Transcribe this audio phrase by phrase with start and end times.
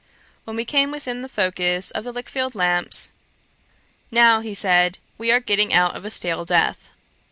[0.45, 3.11] When we came within the focus of the Lichfield lamps,
[4.09, 6.89] 'Now (said he,) we are getting out of a state of death.'